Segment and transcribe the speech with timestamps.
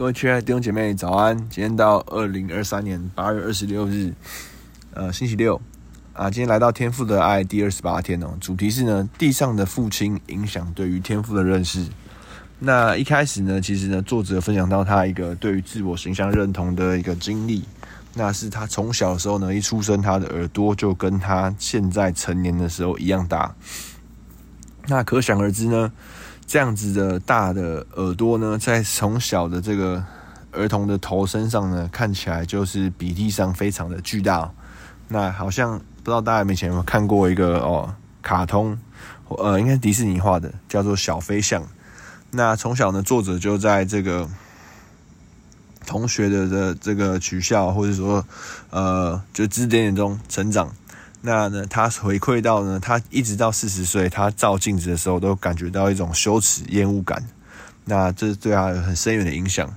[0.00, 1.36] 各位亲爱的弟兄姐妹，早安！
[1.50, 4.14] 今天到二零二三年八月二十六日，
[4.94, 5.60] 呃，星期六
[6.14, 6.30] 啊。
[6.30, 8.30] 今天来到天父的爱第二十八天哦。
[8.40, 11.84] 主题是呢，地上的父亲影响对于天父的认识。
[12.60, 17.62] 那一开始呢，其实呢，作者分享到他一个对于自我形象认同的一个经历。
[18.14, 23.54] 那是他从小的时候呢，一出生他的耳朵就跟他现在成年的时候一样大。
[24.86, 25.92] 那可想而知呢。
[26.50, 30.04] 这样子的大的耳朵呢，在从小的这个
[30.50, 34.50] 儿童的头身上呢，看起来就是比例上非常的巨大。
[35.06, 38.76] 那好像不知道大家以前有没有看过一个哦，卡通，
[39.28, 41.62] 呃，应该迪士尼画的，叫做小飞象。
[42.32, 44.28] 那从小呢，作者就在这个
[45.86, 48.26] 同学的的这个取笑，或者说
[48.70, 50.74] 呃，就指指点点中成长。
[51.22, 57.22] 那呢，他回馈到呢，他一直到四十岁，他照镜子的时候都感觉到一种羞耻、厌恶感。
[57.84, 59.68] 那这对他有很深远的影响。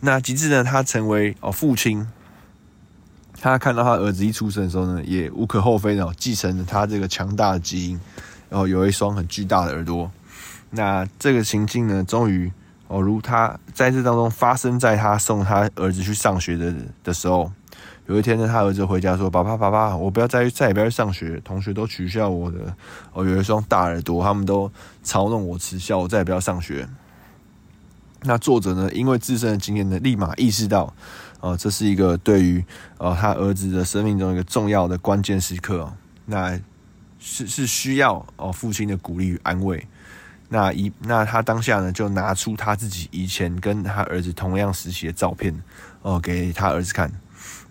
[0.00, 2.08] 那极致呢，他成为哦父亲，
[3.38, 8.00] 他看到他儿子一出生的时候呢，也无可厚非的继承了他这个强大的基因，
[8.48, 10.10] 然后有一双很巨大的耳朵。
[10.70, 12.50] 那这个情境呢，终于
[12.88, 17.52] 哦，如他在这当中发生在他送他儿子去上学的的时候。
[18.10, 22.58] 有一天呢，他儿子回家说：“爸爸，爸爸，我不要再再也不要去上学，同学都取笑我的，
[23.12, 24.68] 哦有一双大耳朵，他们都
[25.04, 26.88] 嘲弄我、耻笑我，再也不要上学。”
[28.22, 30.92] 那作者呢，因为自身的经验呢，立马意识到，
[31.38, 32.64] 哦、这是一个对于
[32.98, 35.92] 呃他儿子的生命中一个重要的关键时刻，
[36.26, 36.58] 那
[37.20, 39.86] 是是需要哦、父亲的鼓励与安慰。
[40.48, 45.54] 那一那他当下呢，就拿出他自己以前跟他儿子同样时期的照片
[46.02, 47.08] 哦、给他儿子看。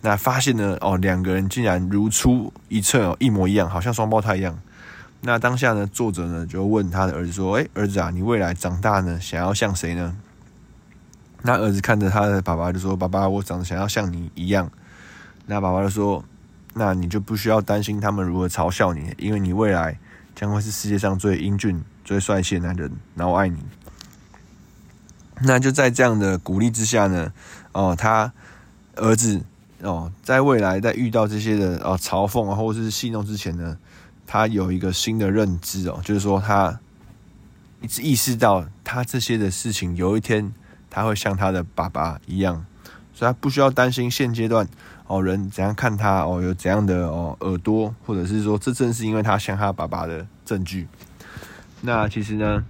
[0.01, 4.57] 那发现呢，哦，两个人竟然如出一辙哦，一模一样，好像双胞胎一样。
[5.21, 10.15] 那当下呢，作者呢就问他的儿子说：“诶，儿子啊，你未来长大呢，想要像谁呢？”
[11.43, 14.71] 那儿子看着他的爸爸就说：“爸爸，我长得想要像你一样。”
[15.47, 16.23] 那爸爸就说
[16.75, 19.99] ：“那你就不需要担心他们如何嘲笑你，因为你未来
[20.33, 23.61] 将会是世界上最英俊、最帅气的男人，然后我爱你。”
[25.43, 27.33] 那就在这样的鼓励之下呢，
[27.73, 28.31] 哦，他
[28.95, 29.41] 儿子。
[29.81, 33.77] 哦，在未来在遇到这些的哦嘲讽啊，或者是戏弄之前呢，
[34.27, 36.79] 他有一个新的认知哦，就是说他
[37.81, 40.53] 一直意识到他这些的事情，有一天
[40.89, 42.65] 他会像他的爸爸一样，
[43.13, 44.67] 所以他不需要担心现阶段
[45.07, 50.89] 哦人怎样看他哦有怎样的哦耳朵，或者是说这正是因为他像他爸爸的证据。
[51.81, 52.65] 那其实呢，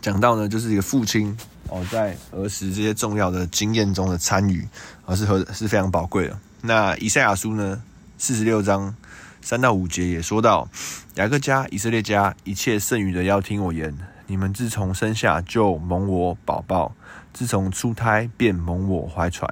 [0.00, 1.36] 讲到呢，就是一个父亲。
[1.68, 4.66] 哦，在儿时这些重要的经验中的参与，
[5.04, 6.38] 而是和是非常宝贵的。
[6.62, 7.82] 那以赛亚书呢，
[8.18, 8.94] 四十六章
[9.40, 10.68] 三到五节也说到：
[11.16, 13.96] 雅各家、以色列家，一切剩余的要听我言。
[14.28, 16.92] 你们自从生下就蒙我宝宝，
[17.32, 19.48] 自从出胎便蒙我怀揣，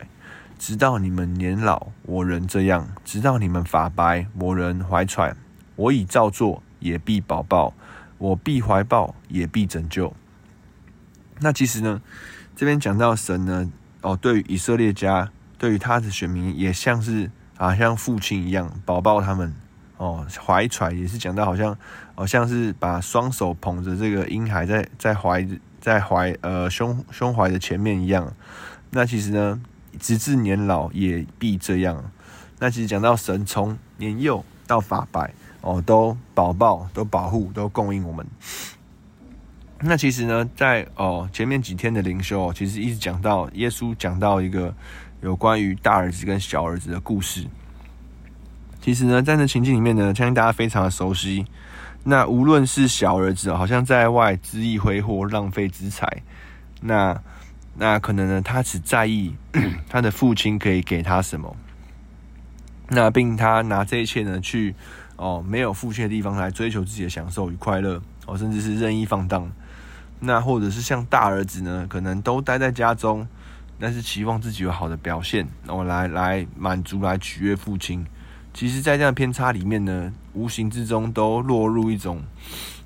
[0.59, 5.37] 直到你们年老，我仍这样；直到你们发白，我仍怀揣。
[5.77, 7.73] 我已照做，也必宝宝；
[8.19, 10.13] 我必怀抱，也必拯救。
[11.41, 12.01] 那其实呢，
[12.57, 13.71] 这边讲到神呢，
[14.03, 19.55] 哦，对于以色列家，对于他的选民，也像是啊，像父亲一样保抱他们，
[19.97, 21.77] 哦，怀揣也是讲到好像，
[22.15, 25.47] 好像是把双手捧着这个婴孩在在怀
[25.81, 28.33] 在怀呃胸胸怀的前面一样。
[28.91, 29.61] 那其实呢，
[29.99, 32.05] 直至年老也必这样。
[32.61, 38.25] 那其实讲到神从年幼到发白，哦，都保抱、都保护、都供应我们。
[39.87, 44.75] 那其实呢，在哦前面几天的灵修，其实一直讲到耶稣讲到一个
[45.21, 47.47] 有关于大儿子跟小儿子的故事。
[48.81, 51.45] 其实呢，在那情境里面呢，相信大家非常的熟悉。
[52.03, 56.23] 那无论是小儿子，好像在外恣意挥霍、浪费资财，
[56.81, 57.21] 那
[57.77, 59.35] 那可能呢，他只在意
[59.91, 61.55] 他的父亲可以给他什么，
[62.89, 64.75] 那并他拿这一切呢去
[65.17, 69.51] 哦没有父亲的地方来追求自己的享受与快乐，哦甚至是任意放荡。
[70.25, 73.27] 那或者是像大儿子呢，可能都待在家中，
[73.79, 78.05] 但是期望自己有好的表现，然后来来满足、来取悦父亲。
[78.53, 82.23] 其实，在这样偏差里面呢，无形之中都落入一种，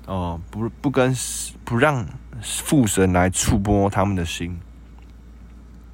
[0.07, 1.15] 哦、不不跟
[1.63, 2.05] 不让
[2.41, 4.59] 父神来触摸他们的心，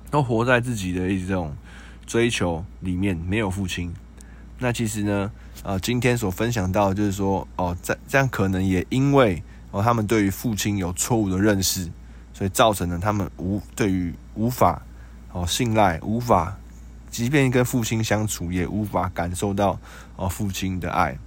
[0.10, 1.54] 都活在自己的一种
[2.06, 3.94] 追求里面，没有父亲。
[4.60, 5.32] 那其实呢，
[5.64, 9.44] 呃，今天所分享到的就是说，哦，在这样可能也因为。
[9.76, 11.92] 哦，他们对于父亲有错误的认识，
[12.34, 14.82] 所以造成了他们无对于无法
[15.34, 16.56] 哦信赖，无法
[17.12, 19.78] 即便跟父亲相处，也无法感受到
[20.16, 21.18] 哦父亲的爱。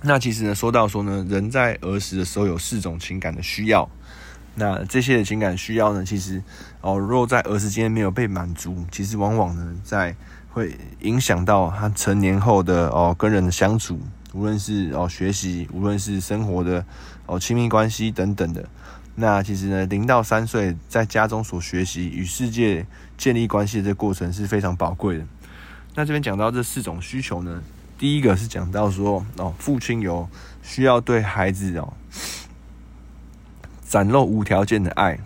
[0.00, 3.88] 那其实呢，说到说呢，人在儿时的时候有四种情感的需要。
[4.56, 6.42] 那这些的情感需要呢，其实
[6.80, 10.16] 哦，若在儿时间没有被满足，其实往往呢，在
[10.50, 14.00] 会影响到他成年后的哦跟人的相处，
[14.32, 16.84] 无论是哦学习，无论是生活的
[17.26, 18.68] 哦亲密关系等等的。
[19.14, 22.86] 那其实呢，零到三岁在家中所学习与世界
[23.18, 25.26] 建立关系的这过程是非常宝贵的。
[25.94, 27.62] 那这边讲到这四种需求呢，
[27.98, 30.28] 第一个是讲到说哦，父亲有
[30.62, 31.92] 需要对孩子哦。
[33.86, 35.18] 展露无条件的爱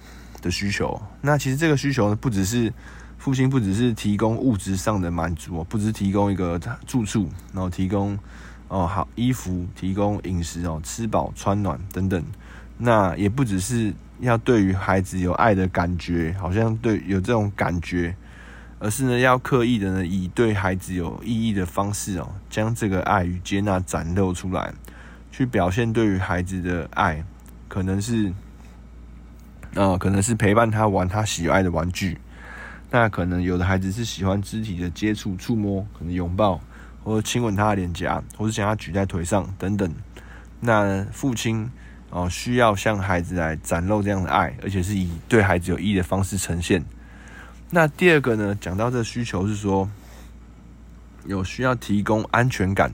[0.42, 2.72] 的需求，那其实这个需求呢，不只是
[3.16, 8.18] 父亲，不只是提供物质上的满足，不只是提供一个住处，然后提供
[8.68, 12.22] 哦好衣服，提供饮食哦，吃饱穿暖等等。
[12.78, 18.14] 那也不只是要对于孩子有爱的感觉，好像对有这种感觉，
[18.78, 24.72] 而是呢要刻意的呢以对孩子有意义的方式哦，将这个爱与接纳展露出来，
[25.30, 27.24] 去表现对于孩子的爱，
[27.68, 28.32] 可能是。
[29.74, 32.16] 呃，可能是陪伴他玩他喜爱的玩具，
[32.90, 36.58] 那可能有的孩子是喜欢肢体的接触、触摸，可能拥抱
[37.06, 39.88] 或者亲吻他的脸颊，或是将他举在腿上等等。
[40.58, 41.70] 那父亲
[42.10, 46.84] 哦、需要向孩子来展露这样的爱，而且是以对孩子有益的方式呈现。
[47.70, 49.88] 那第二个呢，讲到这需求是说，
[51.26, 52.90] 有需要提供安全感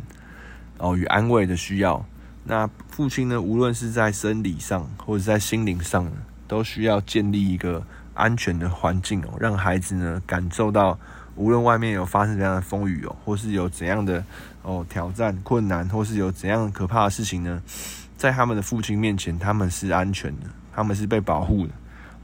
[0.76, 2.05] 哦与安慰的需要。
[2.44, 6.12] 那父亲呢，无论是在生理上或者在心灵上。
[6.49, 7.82] 都需要建立一个
[8.12, 10.99] 安全的环境哦，让孩子呢感受到，
[11.37, 14.25] 无论外面有发生怎样的风雨哦，或是有怎样的
[14.62, 17.62] 哦挑战困难，或是有怎样可怕的事情呢，
[18.17, 21.73] 在他们的父亲面前，他们是安全的，他们是被保护的，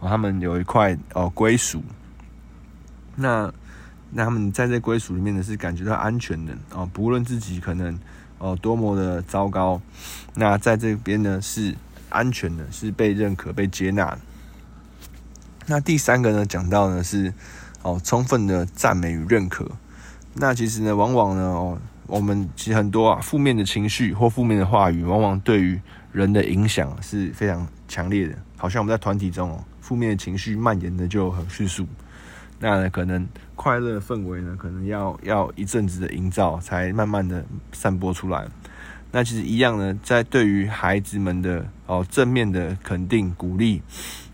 [0.00, 1.82] 哦，他们有一块哦归属。
[3.16, 3.52] 那
[4.10, 7.98] 那他们在这归属里面呢，是感觉到安全的哦，不论自己可能
[8.38, 9.80] 哦多么的糟糕，
[10.34, 11.74] 那在这边呢是。
[12.10, 14.16] 安全的，是被认可、被接纳。
[15.66, 17.30] 那第三个呢，讲到呢是
[17.82, 19.66] 哦，充分的赞美与认可。
[20.34, 25.80] 那其实呢，往往呢，哦，我们其实很多啊，负面的情绪或负面的话语，往往对于
[26.12, 28.34] 人的影响是非常强烈的。
[28.56, 31.86] 好像我们在团体中，负面的情绪蔓延的就很迅速。
[32.60, 38.46] 那，可能快乐的氛围呢，可能要要一阵子的营造，才慢慢的散播出来。
[39.10, 43.80] 那其实一样呢，在对于孩子们的哦正面的肯定鼓励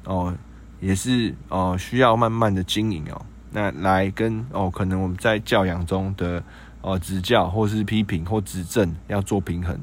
[0.04, 0.34] 哦，
[0.80, 6.42] 也是哦需要慢慢的经营哦，那来跟哦可能我们在教养中的
[6.82, 9.78] 哦指教或是批评或指正要做平衡。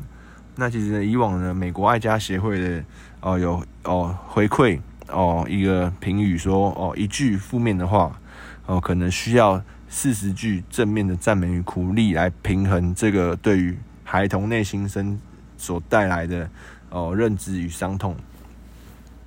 [0.55, 2.83] 那其实呢，以往呢，美国爱家协会的
[3.21, 8.19] 哦有哦回馈哦一个评语说哦一句负面的话
[8.65, 13.75] 哦可能需要四十句正面的赞美与鼓励来平衡这个对于。
[14.03, 15.17] 孩童内心生
[15.57, 16.49] 所带来的
[16.89, 18.13] 哦认知与伤痛，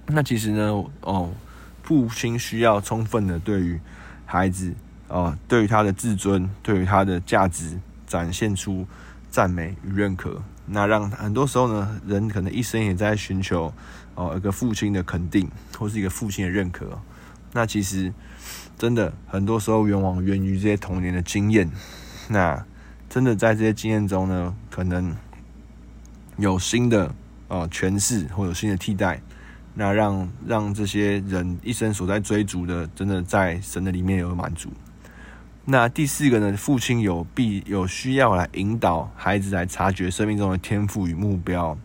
[0.08, 1.32] 那其实呢哦，
[1.82, 3.80] 父亲需要充分的对于
[4.26, 4.74] 孩子
[5.08, 8.86] 哦，对于他的自尊，对于他的价值展现出
[9.30, 10.42] 赞美与认可。
[10.66, 13.72] 那让很多时候呢，人可能一生也在寻求
[14.14, 16.98] 哦一个父亲的肯定，或是一个父亲的认可。
[17.52, 18.12] 那其实
[18.78, 21.70] 真的很多时候，往往源于这些童年的经验。
[22.28, 22.64] 那
[23.10, 25.14] 真的在这些经验中呢，可能
[26.38, 27.14] 有新的
[27.48, 29.20] 呃诠释，或有新的替代，
[29.74, 34.70] 那让让这些人一生所在追逐的，真的在神的里面有满足。
[35.64, 41.76] 那第四个呢，父亲有必有需要来引导孩子来察觉生命中的天赋与目标。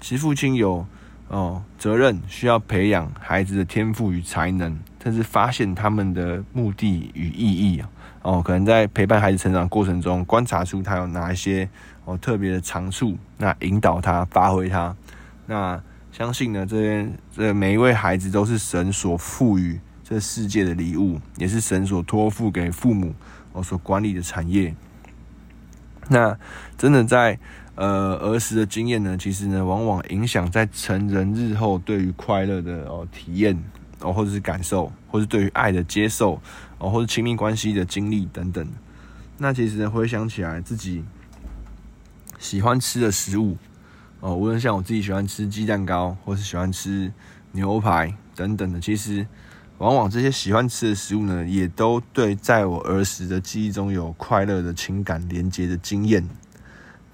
[0.00, 0.84] 其实父亲有
[1.28, 7.82] 哦责任需要培养孩子的天赋与才能，但是发现他们的目的与意义。
[8.22, 11.68] 哦，可能在陪伴孩子成长过程中，观察出他有哪一些
[12.04, 14.94] 哦特别的长处，那引导他发挥他。
[15.46, 15.80] 那
[16.12, 23.14] 相信呢，这边这每一位孩子都是神所赋予这世界的礼物，也是神所托付给父母
[23.52, 24.74] 哦所管理的产业。
[26.08, 26.38] 那
[26.78, 27.38] 真的在
[27.74, 33.58] 呃儿时的经验呢，其实呢，往往影响在成人日后对于快乐的哦体验。
[34.04, 36.42] 哦，或者是感受，或是对于爱的接受，
[36.78, 38.66] 哦，或者亲密关系的经历等等。
[39.38, 41.04] 那其实呢，回想起来自己
[42.40, 43.56] 喜欢吃的食物，
[44.22, 47.12] 哦，无论像我自己喜欢吃鸡蛋糕，或是喜欢吃
[47.50, 49.26] 牛排等等的，其实
[49.78, 56.24] 往往这些喜欢吃的食物呢，也都对在我儿时的记忆中有快乐的情感连接的经验。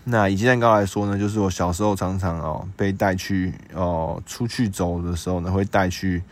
[0.05, 6.23] 那以鸡蛋糕来说呢，就是我小时候常常哦被带去哦出去走的时候呢，会带去。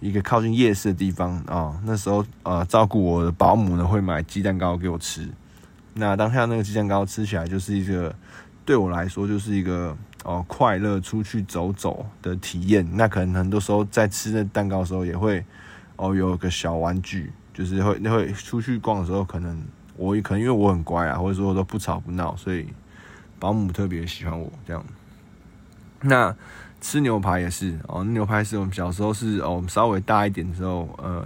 [0.00, 5.26] 一个靠近夜市的地方啊、哦，那时候呃，照顾我的保姆呢会买鸡蛋糕给我吃。
[5.94, 8.14] 那当下那个鸡蛋糕吃起来就是一个，
[8.66, 12.84] 对我来说就是一个哦快乐出去走走的体验。
[12.96, 15.44] 那可能很多时候在吃那蛋糕的时候，也会
[15.94, 19.62] 哦有个小玩具，就是会那会出去逛的时候，可能
[19.96, 22.66] 我也可能因为我很乖啊，或者说我都不吵不闹，所以
[23.38, 24.84] 保姆特别喜欢我这样。
[26.00, 26.34] 那
[26.80, 31.24] 吃牛排也是哦，牛排是我们小时候是哦，我们稍微大一点的时候，呃。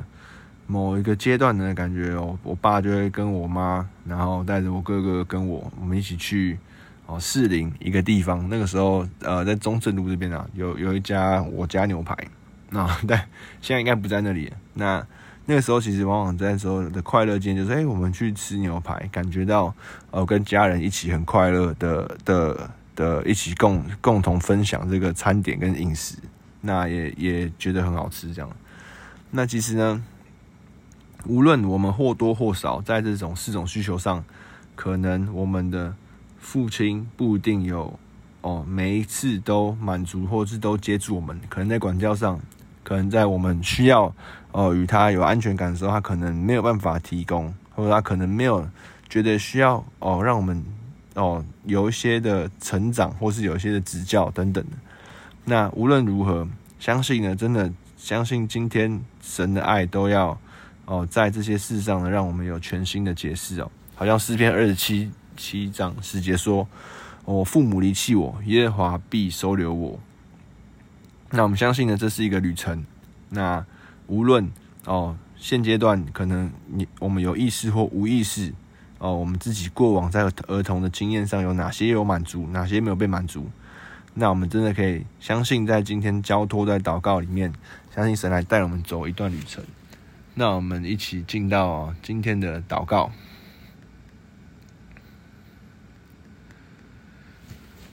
[0.71, 6.59] 某一个阶段的感觉哦，我爸就会跟我妈，然后带着我哥哥跟我，我们一起去
[7.09, 8.49] 哦士林一个地方。
[8.49, 12.17] 那个时候呃，在中正路这边啊，有有一家我家牛排，
[12.71, 13.19] 那 但
[13.61, 14.53] 现在应该不在那里。
[14.75, 15.05] 那
[15.47, 19.75] 那个时候其实往往在时候的快乐间，就是哎，我们去吃牛排，感觉到
[20.13, 26.17] 呃跟家人一起很快乐的的的一起共共同分享这个餐点跟饮食，
[26.61, 28.51] 那也也觉得很好吃这样。
[29.33, 30.05] 那其实呢。
[31.27, 34.25] 无论我们或多或少在这种四种需求上，
[34.77, 35.93] 可能我们的
[36.39, 37.99] 父亲不一定有
[38.41, 41.39] 哦，每一次都满足，或是都接住我们。
[41.49, 42.41] 可能在管教上，
[42.83, 44.15] 可能在我们需要
[44.53, 48.67] 哦与他有安全感的时候，他可能没有办法提供，或者他可能没有
[49.09, 50.65] 觉得需要哦让我们
[51.15, 54.65] 哦有一些的成长，或是有一些的指教等等。
[55.45, 56.47] 那无论如何，
[56.79, 60.39] 相信呢，真的相信今天神的爱都要。
[60.91, 63.71] 哦，在这些事上呢，让我们有全新的解释哦。
[63.95, 66.69] 好像诗篇二十七七章十节说
[67.25, 70.01] ：“我、父母离弃我，耶和华必收留我。”
[71.31, 72.85] 那我们相信呢，这是一个旅程。
[73.31, 73.65] 那
[74.09, 74.51] 无论
[74.85, 78.53] 哦，现阶段可能你我们有意识或无意识
[78.99, 83.47] 哦，我们自己过往在儿童的经验上有哪些有满足，哪些没有被满足？
[84.15, 87.53] 那我们真的可以相信，在今天交托在祷告里面，
[87.95, 89.63] 相信神来带我们走一段旅程。
[90.35, 93.13] 那我们一起进到今天的祷告。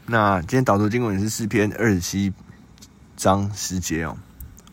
[0.08, 2.32] 那今天导读经文是诗篇二十七
[3.18, 4.16] 章十节哦。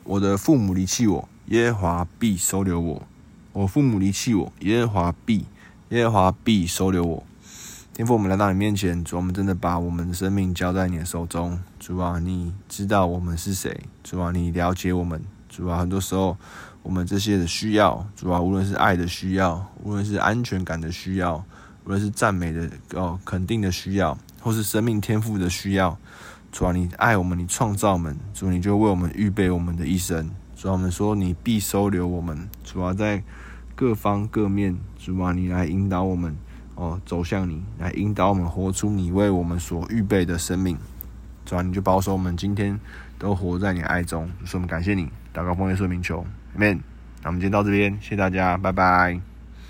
[0.04, 3.02] 我的父母离弃我，耶和华必收留我。
[3.54, 5.46] 我父母离弃我，耶和华必
[5.88, 7.24] 耶和华必收留我。
[7.94, 11.58] 天父，我们来到你面前，主，我们真的把我们的生命交在你的手中。
[11.80, 16.36] 主啊，你知道我们是谁，主啊，你了解我们，主啊，很多时候。
[16.82, 21.36] 我们这些的需要，主要无论是爱的需要，无论是安全感的需要，
[21.84, 25.96] 无论是赞美的哦肯定的需要，或是生命天赋的需要，
[26.50, 30.28] 主啊，你爱我们，你创造我们，主你就为我们预备我们的一生。
[30.56, 33.22] 主啊，我们说你必收留我们，主啊，在
[33.74, 36.36] 各方各面，主啊，你来引导我们
[36.74, 40.76] 哦，走向你，来引导我们活出你为我们所预备的生命。
[41.46, 42.78] 主啊，你就保守我们今天
[43.18, 44.28] 都活在你爱中。
[44.44, 46.26] 所以我们感谢你，祷告奉耶稣名求。
[46.56, 46.80] Amen，
[47.22, 49.31] 那我们今天到这边，谢谢大家，拜拜。